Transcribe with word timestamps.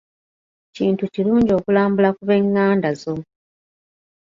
Kintu 0.75 1.03
kirungi 1.13 1.51
okulambula 1.59 2.09
ku 2.17 2.21
b'enganda 2.27 2.89
zo. 3.01 3.15